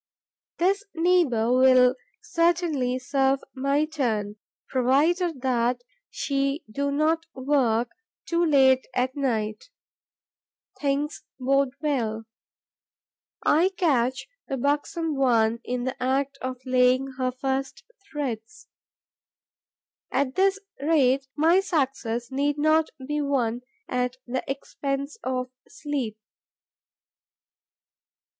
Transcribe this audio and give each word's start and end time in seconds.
This 0.57 0.83
neighbour 0.95 1.51
will 1.51 1.93
certainly 2.23 2.97
serve 2.97 3.39
my 3.53 3.85
turn, 3.85 4.37
provided 4.67 5.41
that 5.43 5.81
she 6.09 6.63
do 6.67 6.89
not 6.89 7.27
work 7.35 7.91
too 8.27 8.43
late 8.43 8.87
at 8.95 9.15
night. 9.15 9.69
Things 10.79 11.23
bode 11.39 11.75
well: 11.81 12.25
I 13.45 13.69
catch 13.77 14.27
the 14.47 14.57
buxom 14.57 15.15
one 15.15 15.59
in 15.63 15.83
the 15.83 16.01
act 16.01 16.39
of 16.41 16.57
laying 16.65 17.11
her 17.19 17.29
first 17.31 17.83
threads. 18.09 18.67
At 20.11 20.33
this 20.33 20.57
rate 20.79 21.27
my 21.35 21.59
success 21.59 22.31
need 22.31 22.57
not 22.57 22.89
be 23.05 23.21
won 23.21 23.61
at 23.87 24.17
the 24.25 24.43
expense 24.49 25.19
of 25.23 25.51
sleep. 25.67 26.17